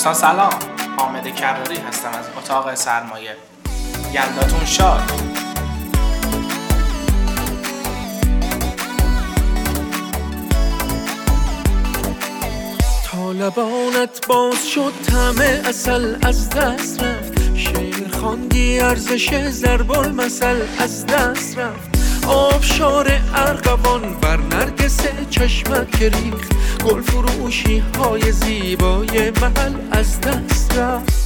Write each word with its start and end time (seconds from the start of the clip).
دوستان 0.00 0.14
سلام. 0.14 0.50
حامد 0.96 1.34
کراری 1.34 1.76
هستم 1.76 2.08
از 2.08 2.24
اتاق 2.38 2.74
سرمایه. 2.74 3.36
یلداتون 4.12 4.64
شاد. 4.64 5.02
طالبانت 13.12 14.26
باز 14.28 14.68
شد 14.68 14.92
همه 15.12 15.62
اصل 15.64 16.16
از 16.22 16.50
دست 16.50 17.02
رفت. 17.02 17.56
شعر 17.56 18.08
خواندی 18.20 18.80
ارزش 18.80 19.48
ضرب 19.50 19.92
المثل 19.92 20.62
از 20.78 21.06
دست 21.06 21.58
رفت. 21.58 21.90
آبشار 22.28 23.20
ارغوان 23.34 24.14
بر 24.20 24.36
نرگس 24.36 25.00
چشمت 25.30 25.98
که 25.98 26.10
گل 26.84 27.02
فروشی 27.02 27.78
های 27.98 28.32
زیبای 28.32 29.30
محل 29.30 29.74
از 29.92 30.20
دست 30.20 30.78
رفت. 30.78 31.20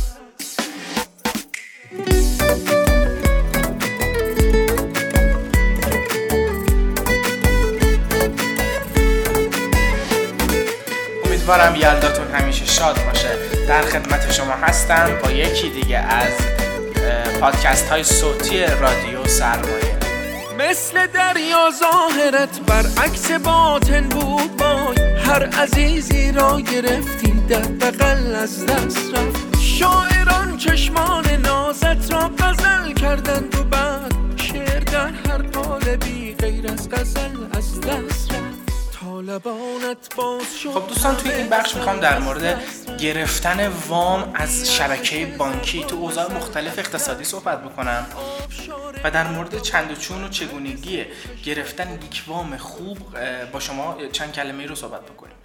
امیدوارم 11.25 11.75
یلداتون 11.75 12.27
همیشه 12.35 12.67
شاد 12.67 12.99
باشه. 13.07 13.29
در 13.69 13.83
خدمت 13.83 14.33
شما 14.33 14.53
هستم 14.53 15.19
با 15.23 15.31
یکی 15.31 15.71
دیگه 15.71 15.99
از 15.99 16.33
پادکست 17.41 17.89
های 17.89 18.05
صوتی 18.05 18.61
رادیو 18.61 19.27
سرمایه. 19.27 19.84
مثل 20.59 21.07
دریا 21.07 21.71
ظاهرت 21.81 22.61
برعکس 22.61 23.31
باطن 23.31 24.09
بود 24.09 24.57
بای. 24.57 24.97
هر 25.17 25.47
عزیزی 25.47 26.33
را 26.33 26.61
گرفتی 26.61 27.31
در 27.49 27.61
بغل 27.61 28.35
از 28.35 28.67
دست 28.67 29.15
رفت. 29.15 29.61
شاعران 29.61 30.57
چشمان 30.59 31.27
نازت 31.31 32.13
را 32.13 32.31
غزل 32.39 32.93
کردند 32.93 33.55
و 33.55 33.65
بعد 33.65 34.15
شعر 34.37 34.81
در 34.81 35.11
هر 35.11 35.43
قالبی 35.43 36.35
غیر 36.35 36.73
از 36.73 36.91
غزل 36.91 37.45
از 37.53 37.81
دست 37.81 38.33
رفت. 38.33 38.45
خب 40.75 40.89
دوستان 40.89 41.17
توی 41.17 41.33
این 41.33 41.49
بخش 41.49 41.75
می‌خوام 41.75 42.01
در 42.01 42.19
مورد 42.19 42.61
گرفتن 43.01 43.69
وام 43.89 44.33
از 44.35 44.75
شبکه 44.75 45.27
بانکی 45.39 45.85
تو 45.85 45.97
اوضاع 45.97 46.33
مختلف 46.33 46.79
اقتصادی 46.79 47.25
صحبت 47.25 47.63
بکنم. 47.63 48.07
و 49.05 49.11
در 49.11 49.27
مورد 49.27 49.63
چند 49.63 49.91
و 49.91 49.95
چون 49.95 50.25
و 50.25 50.29
چگونگی 50.29 51.05
گرفتن 51.45 51.95
یک 51.95 52.25
وام 52.27 52.57
خوب 52.57 52.99
با 53.53 53.61
شما 53.61 54.07
چند 54.13 54.33
کلمه 54.33 54.67
رو 54.67 54.75
صحبت 54.75 55.03
بکنیم. 55.03 55.37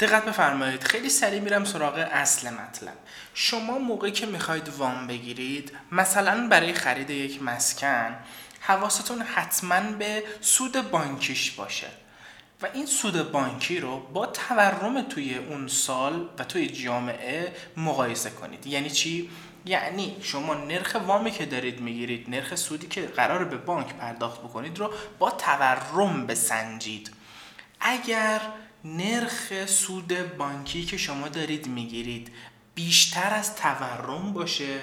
دقت 0.00 0.24
بفرمایید. 0.24 0.84
خیلی 0.84 1.08
سریع 1.08 1.40
میرم 1.40 1.64
سراغ 1.64 2.08
اصل 2.12 2.50
مطلب. 2.50 2.94
شما 3.34 3.78
موقعی 3.78 4.12
که 4.12 4.26
می‌خواید 4.26 4.68
وام 4.68 5.06
بگیرید 5.06 5.72
مثلا 5.92 6.48
برای 6.48 6.72
خرید 6.72 7.10
یک 7.10 7.42
مسکن 7.42 8.16
حواستون 8.60 9.22
حتما 9.22 9.80
به 9.80 10.22
سود 10.40 10.90
بانکیش 10.90 11.50
باشه. 11.50 11.86
و 12.62 12.66
این 12.74 12.86
سود 12.86 13.32
بانکی 13.32 13.80
رو 13.80 14.00
با 14.00 14.26
تورم 14.26 15.02
توی 15.02 15.34
اون 15.34 15.68
سال 15.68 16.28
و 16.38 16.44
توی 16.44 16.68
جامعه 16.68 17.52
مقایسه 17.76 18.30
کنید. 18.30 18.66
یعنی 18.66 18.90
چی؟ 18.90 19.30
یعنی 19.68 20.16
شما 20.22 20.54
نرخ 20.54 20.96
وامی 21.06 21.30
که 21.30 21.46
دارید 21.46 21.80
می‌گیرید 21.80 22.30
نرخ 22.30 22.54
سودی 22.54 22.86
که 22.86 23.06
قرار 23.06 23.44
به 23.44 23.56
بانک 23.56 23.94
پرداخت 23.94 24.40
بکنید 24.40 24.78
رو 24.78 24.92
با 25.18 25.30
تورم 25.30 26.26
بسنجید. 26.26 27.10
اگر 27.80 28.40
نرخ 28.84 29.66
سود 29.66 30.36
بانکی 30.36 30.84
که 30.84 30.96
شما 30.96 31.28
دارید 31.28 31.66
می‌گیرید 31.66 32.30
بیشتر 32.74 33.34
از 33.34 33.56
تورم 33.56 34.32
باشه 34.32 34.80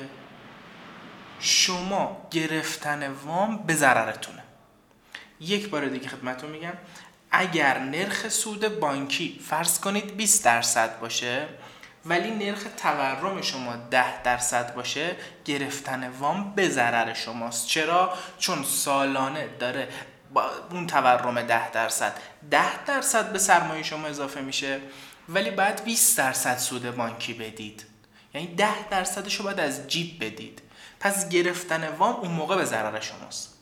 شما 1.39 2.27
گرفتن 2.31 3.11
وام 3.11 3.57
به 3.57 3.75
ضررتونه. 3.75 4.43
یک 5.39 5.69
بار 5.69 5.85
دیگه 5.85 6.07
خدمتتون 6.07 6.49
میگم 6.49 6.73
اگر 7.31 7.79
نرخ 7.79 8.29
سود 8.29 8.79
بانکی 8.79 9.41
فرض 9.49 9.79
کنید 9.79 10.17
20 10.17 10.45
درصد 10.45 10.99
باشه 10.99 11.47
ولی 12.05 12.31
نرخ 12.31 12.63
تورم 12.77 13.41
شما 13.41 13.75
10 13.75 14.23
درصد 14.23 14.75
باشه 14.75 15.15
گرفتن 15.45 16.09
وام 16.09 16.55
به 16.55 16.69
ضرر 16.69 17.13
شماست. 17.13 17.67
چرا؟ 17.67 18.13
چون 18.39 18.63
سالانه 18.63 19.47
داره 19.59 19.89
با 20.33 20.51
اون 20.71 20.87
تورم 20.87 21.41
10 21.41 21.71
درصد. 21.71 22.13
10 22.51 22.85
درصد 22.85 23.31
به 23.31 23.39
سرمایه 23.39 23.83
شما 23.83 24.07
اضافه 24.07 24.41
میشه 24.41 24.79
ولی 25.29 25.51
بعد 25.51 25.83
20 25.83 26.17
درصد 26.17 26.57
سود 26.57 26.95
بانکی 26.95 27.33
بدید. 27.33 27.85
یعنی 28.33 28.47
10 28.47 28.89
درصدش 28.89 29.35
رو 29.35 29.45
باید 29.45 29.59
از 29.59 29.87
جیب 29.87 30.25
بدید. 30.25 30.61
پس 30.99 31.29
گرفتن 31.29 31.87
وام 31.87 32.15
اون 32.15 32.31
موقع 32.31 32.55
به 32.55 32.65
ضرر 32.65 32.99
شماست. 32.99 33.53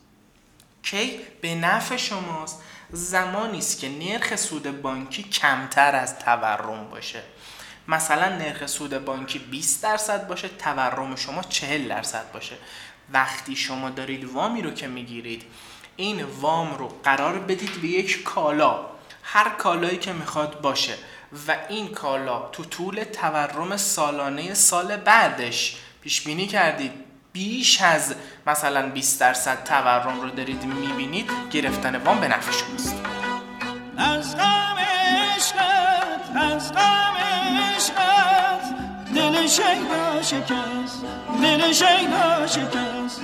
کی؟ 0.84 1.20
به 1.42 1.56
نفع 1.56 1.98
شماست. 1.98 2.62
زمانی 2.92 3.58
است 3.58 3.80
که 3.80 3.90
نرخ 3.90 4.36
سود 4.36 4.82
بانکی 4.82 5.24
کمتر 5.24 5.96
از 5.96 6.20
تورم 6.20 6.90
باشه. 6.90 7.24
مثلا 7.88 8.30
نرخ 8.30 8.66
سود 8.66 9.06
بانکی 9.06 9.40
20 9.40 9.84
درصد 9.84 10.28
باشه 10.28 10.48
تورم 10.48 11.16
شما 11.16 11.42
40 11.42 11.88
درصد 11.88 12.32
باشه. 12.32 12.56
وقتی 13.14 13.56
شما 13.56 13.90
دارید 13.90 14.26
وامی 14.26 14.62
رو 14.62 14.72
که 14.72 14.88
می‌گیرید 14.88 15.44
این 15.96 16.24
وام 16.24 16.76
رو 16.76 16.88
قرار 17.04 17.40
بدید 17.40 17.82
به 17.82 17.88
یک 17.88 18.24
کالا. 18.24 18.86
هر 19.24 19.50
کالایی 19.50 19.98
که 19.98 20.14
می‌خواد 20.14 20.62
باشه 20.62 20.94
و 21.48 21.56
این 21.70 21.88
کالا 21.88 22.50
تو 22.50 22.66
طول 22.66 23.04
تورم 23.04 23.78
سالانه 23.78 24.54
سال 24.54 24.98
بعدش 24.98 25.78
پیش 26.02 26.22
بینی 26.22 26.48
کردید 26.48 26.92
بیش 27.34 27.82
از 27.82 28.16
مثلا 28.48 28.90
20 28.90 29.20
درصد 29.20 29.64
تورم 29.64 30.22
رو 30.22 30.30
دارید 30.30 30.64
می‌بینید 30.64 31.32
گرفتن 31.52 31.96
وام 31.96 32.20
به 32.20 32.28
نفع 32.28 32.52
شماست. 32.52 32.96
از 33.98 34.38
غم 34.38 34.78
عشقت 34.78 36.36
از 36.36 36.74
غم 36.74 37.33
عشقت 37.84 38.64
دل 39.16 39.48
شیدا 39.48 40.22
شکست 40.22 41.06
دل 41.42 41.72
شیدا 41.72 42.48
شکست. 42.48 43.22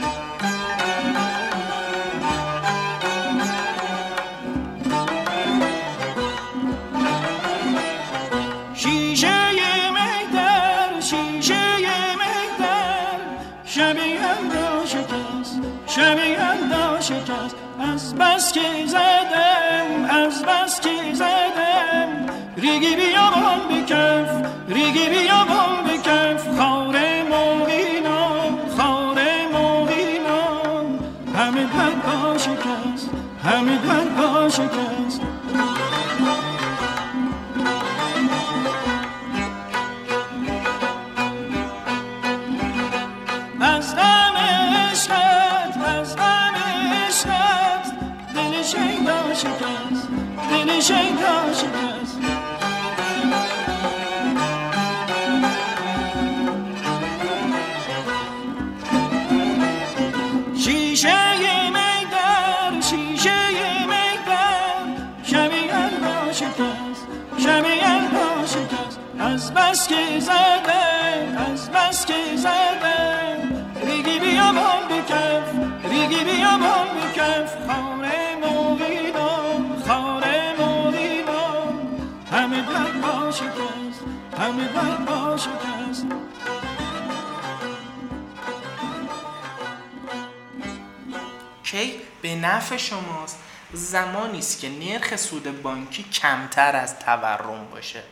شبیه 15.87 16.71
را 16.71 17.01
شکست 17.01 17.55
از 17.79 18.15
بس 18.15 18.51
که 18.51 18.61
زدم 18.87 20.05
از 20.09 20.43
بس 20.43 20.79
که 20.81 21.13
زدم. 21.13 22.25
ریگی 22.57 22.95
بیابان 22.95 23.18
بکف 24.89 25.09
ریگی 25.09 25.09
بیابان 25.09 25.83
بکف 25.83 26.57
خار 26.57 26.95
موینان 27.23 28.59
خار 28.77 29.19
موینان 29.53 30.99
همه 31.35 31.65
پا 32.03 32.37
شکست 32.37 33.09
همه 33.43 33.77
پا 34.17 34.49
شکست. 34.49 35.21
از 43.61 43.95
غم 43.95 44.35
از 45.85 46.15
از 69.49 69.55
بس 69.55 69.87
که 69.87 70.19
زدم 70.19 71.37
از 71.51 71.71
بس 71.71 72.05
که 72.05 72.13
زدم. 72.35 73.65
ریگی 73.85 74.19
بیابان 74.19 74.87
بکف 74.89 75.55
ریگی 75.83 76.23
بیابان 76.23 76.87
بکف 76.87 77.67
خانه 77.67 78.35
مویدان 78.41 79.83
خانه 79.87 80.55
مویدان 80.59 81.79
همه 82.31 82.61
در 82.61 82.91
پا 83.01 83.31
شکست 83.31 84.03
همه 84.39 84.67
در 84.67 85.05
پا 85.05 85.37
شکست 85.37 86.05
کی؟ 91.63 91.93
به 92.21 92.35
نفع 92.35 92.77
شماست. 92.77 93.39
زمانی 93.73 94.39
است 94.39 94.59
که 94.59 94.69
نرخ 94.69 95.15
سود 95.15 95.61
بانکی 95.61 96.03
کمتر 96.03 96.75
از 96.75 96.99
تورم 96.99 97.67
باشه. 97.71 98.03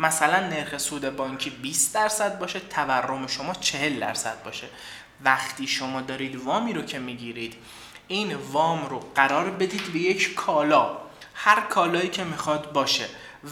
مثلا 0.00 0.48
نرخ 0.48 0.78
سود 0.78 1.16
بانکی 1.16 1.50
20 1.50 1.94
درصد 1.94 2.38
باشه 2.38 2.60
تورم 2.60 3.26
شما 3.26 3.54
40 3.54 4.00
درصد 4.00 4.42
باشه. 4.44 4.66
وقتی 5.24 5.66
شما 5.66 6.00
دارید 6.00 6.36
وامی 6.36 6.72
رو 6.72 6.82
که 6.82 6.98
می‌گیرید 6.98 7.54
این 8.08 8.34
وام 8.34 8.86
رو 8.86 9.00
قرار 9.14 9.50
بدید 9.50 9.92
به 9.92 9.98
یک 9.98 10.34
کالا. 10.34 10.96
هر 11.34 11.60
کالایی 11.60 12.08
که 12.08 12.24
می‌خواد 12.24 12.72
باشه. 12.72 13.06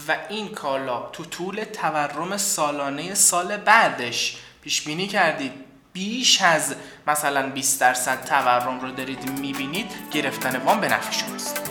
و 0.07 0.17
این 0.29 0.49
کالا 0.49 1.09
تو 1.09 1.25
طول 1.25 1.63
تورم 1.63 2.37
سالانه 2.37 3.13
سال 3.13 3.57
بعدش 3.57 4.37
پیش 4.61 4.81
بینی 4.81 5.07
کردید. 5.07 5.53
بیش 5.93 6.41
از 6.41 6.75
مثلا 7.07 7.49
20 7.49 7.81
درصد 7.81 8.25
تورم 8.25 8.79
رو 8.79 8.91
دارید 8.91 9.29
می‌بینید 9.39 9.91
گرفتن 10.11 10.55
وام 10.55 10.81
به 10.81 10.87
نفع 10.87 11.11
شماست. 11.11 11.68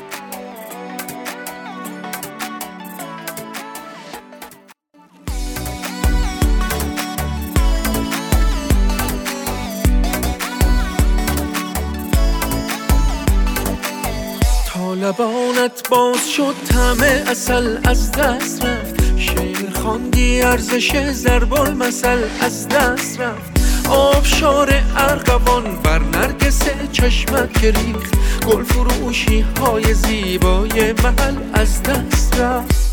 لبانت 14.94 15.88
باز 15.90 16.30
شد 16.30 16.54
همه 16.74 17.24
اصل 17.26 17.78
از 17.84 18.12
دست 18.12 18.64
رفت. 18.64 19.18
شعر 19.18 19.70
خواندی 19.74 20.42
ارزش 20.42 21.10
ضرب 21.12 21.54
المثل 21.54 22.18
از 22.40 22.68
دست 22.68 23.20
رفت. 23.20 23.50
آبشار 23.90 24.82
ارغوان 24.96 25.76
بر 25.82 25.98
نرگس 25.98 26.62
چشمت 26.92 27.60
که 27.60 27.70
ریخت. 27.70 28.14
گل 28.46 28.62
فروشی 28.64 29.40
های 29.40 29.94
زیبای 29.94 30.92
محل 30.92 31.36
از 31.54 31.82
دست 31.82 32.40
رفت. 32.40 32.87